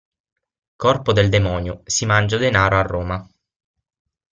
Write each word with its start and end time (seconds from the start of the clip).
Corpo 0.77 1.13
del 1.13 1.29
demonio, 1.29 1.83
si 1.85 2.07
mangia 2.07 2.37
denaro 2.39 2.75
a 2.77 2.81
Roma! 2.81 3.29